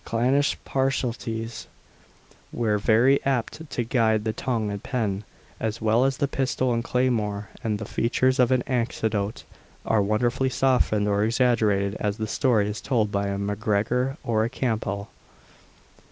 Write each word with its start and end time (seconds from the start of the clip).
Clannish 0.03 0.57
partialities 0.65 1.67
were 2.51 2.79
very 2.79 3.23
apt 3.23 3.69
to 3.69 3.83
guide 3.83 4.23
the 4.23 4.33
tongue 4.33 4.71
and 4.71 4.81
pen, 4.81 5.23
as 5.59 5.79
well 5.79 6.05
as 6.05 6.17
the 6.17 6.27
pistol 6.27 6.73
and 6.73 6.83
claymore, 6.83 7.49
and 7.63 7.77
the 7.77 7.85
features 7.85 8.39
of 8.39 8.49
an 8.49 8.63
anecdote 8.63 9.43
are 9.85 10.01
wonderfully 10.01 10.49
softened 10.49 11.07
or 11.07 11.23
exaggerated 11.23 11.93
as 11.99 12.17
the 12.17 12.25
story 12.25 12.67
is 12.67 12.81
told 12.81 13.11
by 13.11 13.27
a 13.27 13.37
MacGregor 13.37 14.17
or 14.23 14.43
a 14.43 14.49
Campbell. 14.49 15.11